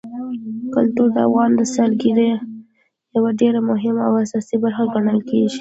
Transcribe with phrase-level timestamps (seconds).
[0.75, 2.31] کلتور د افغانستان د سیلګرۍ
[3.15, 5.49] یوه ډېره مهمه او اساسي برخه ګڼل کېږي.